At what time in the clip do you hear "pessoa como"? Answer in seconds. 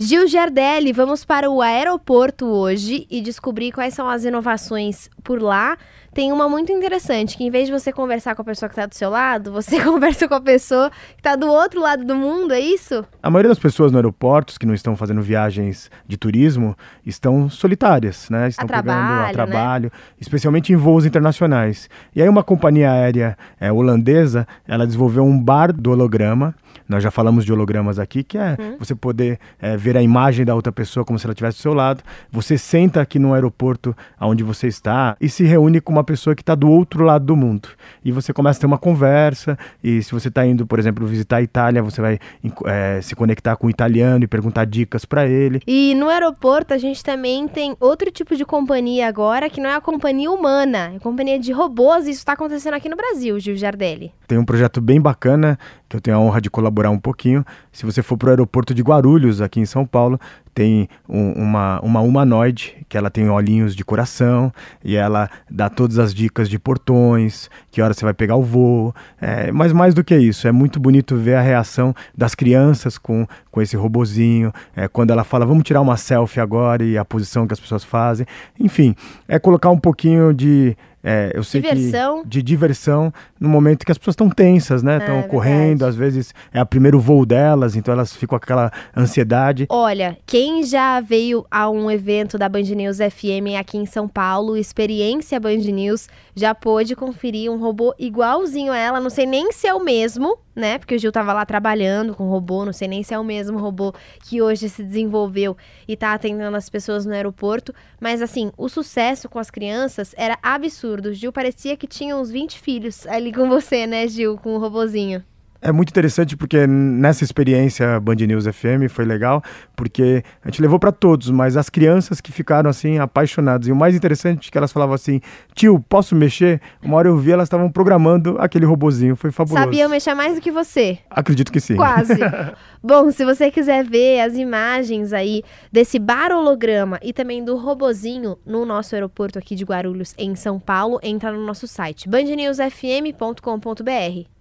30.72-31.18